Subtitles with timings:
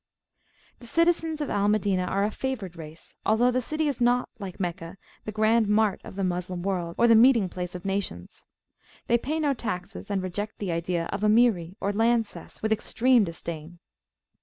[0.79, 4.59] The citizens of Al Madinah are a favoured race, although the city is not, like
[4.59, 8.43] Meccah, the grand mart of the Moslem world or the meeting place of nations.
[9.05, 12.71] They pay no taxes, and reject the idea of a Miri, or land cess, with
[12.71, 13.77] extreme disdain.